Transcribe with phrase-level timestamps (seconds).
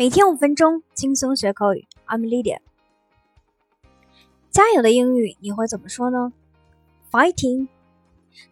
[0.00, 1.88] 每天五分钟，轻松学口语。
[2.06, 2.60] I'm Lydia。
[4.48, 6.32] 加油的英语你会怎么说呢
[7.10, 7.66] ？Fighting。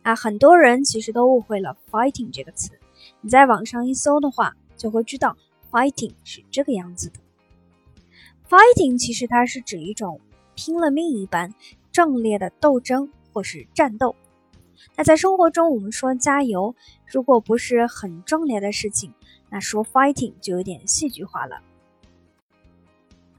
[0.02, 2.72] 那很多人其实都误会了 “fighting” 这个词。
[3.20, 5.36] 你在网上一搜的话，就会知道
[5.70, 7.20] “fighting” 是这个样子的。
[8.50, 10.20] Fighting 其实它是指一种
[10.56, 11.54] 拼了命一般
[11.92, 14.16] 壮烈的斗争或是战斗。
[14.96, 16.74] 那在生活中，我们说加油，
[17.06, 19.14] 如果不是很壮烈的事情。
[19.56, 21.62] 那说 fighting 就有点戏剧化了。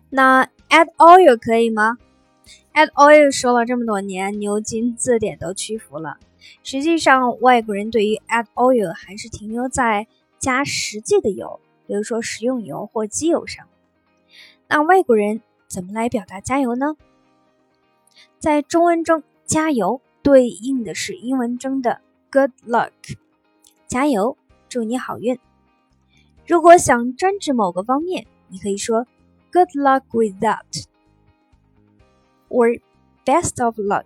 [0.09, 1.99] 那 add oil 可以吗
[2.73, 6.17] ？add oil 说了这么多年，牛津字典都屈服了。
[6.63, 10.07] 实际上，外国人对于 add oil 还是停留在
[10.39, 13.67] 加实际的油，比如说食用油或机油上。
[14.67, 16.95] 那外国人怎么来表达加油呢？
[18.39, 22.89] 在中文中，加油对应的是英文中的 good luck，
[23.85, 24.35] 加油，
[24.67, 25.37] 祝你好运。
[26.46, 29.06] 如果想专指某个方面，你可以说
[29.52, 30.86] "Good luck with that"
[32.48, 32.80] or
[33.24, 34.04] "Best of luck."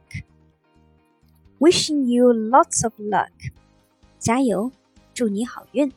[1.59, 3.31] Wishing you lots of luck.
[4.19, 4.71] 加油，
[5.15, 5.93] 祝你好运。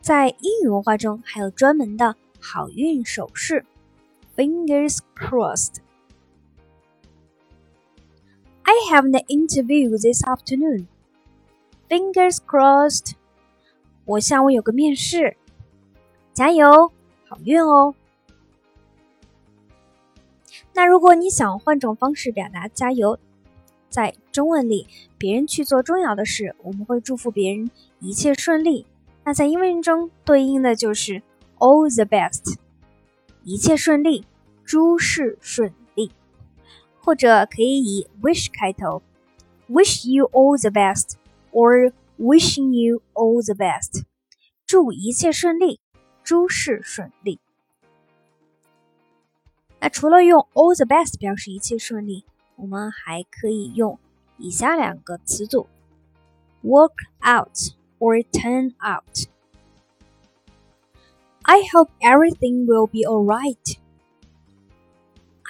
[0.00, 3.64] 在英语文化中，还有专门的好运手势，
[4.36, 5.76] Fingers crossed.
[8.64, 10.86] I have an interview this afternoon.
[11.88, 13.12] Fingers crossed.
[14.07, 15.35] 我下午有个面试，
[16.33, 16.93] 加油，
[17.27, 17.93] 好运哦。
[20.73, 23.19] 那如果你想换种方式表达加油，
[23.89, 28.85] 在中文里，别人去做重要的事，我们会祝福别人一切顺利。
[29.25, 31.21] 那在英文中对应的就是
[31.57, 32.55] all the best，
[33.43, 34.23] 一切顺利，
[34.63, 36.13] 诸事顺利。
[37.01, 39.01] 或者可以以 wish 开头
[39.69, 44.04] ，wish you all the best，or Wishing you all the best，
[44.66, 45.80] 祝一切顺利，
[46.22, 47.40] 诸事顺利。
[49.80, 52.24] 那除了用 all the best 表示一切顺利，
[52.54, 53.98] 我们还可以用
[54.38, 55.66] 以下两个词组：
[56.62, 57.56] work out
[57.98, 63.76] or turn out。I hope everything will be alright.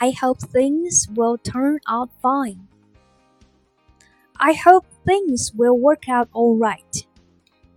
[0.01, 2.61] I hope things will turn out fine.
[4.37, 7.05] I hope things will work out all right.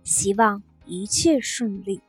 [0.02, 2.00] 希望一切顺利。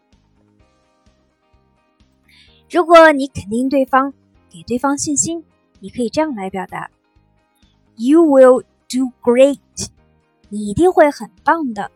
[2.70, 4.14] 如果你肯定对方，
[4.50, 5.44] 给对方信心，
[5.80, 6.90] 你可以这样来表达：
[7.96, 9.60] You will do great。
[10.50, 11.92] 你一定会很棒的。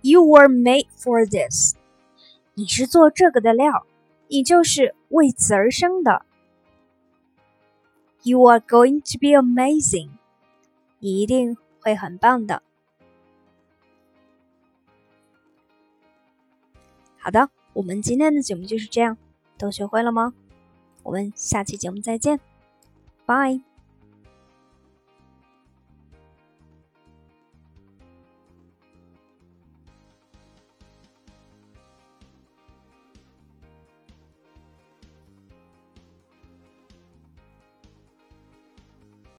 [0.00, 1.74] You were made for this。
[2.54, 3.86] 你是做这个的料，
[4.28, 6.24] 你就是为此而生的。
[8.22, 10.10] You are going to be amazing。
[10.99, 12.61] 你一定会很棒的。
[17.19, 19.17] 好的，我们今天的节目就是这样，
[19.57, 20.33] 都学会了吗？
[21.03, 22.39] 我们下期节目再见，
[23.25, 23.61] 拜。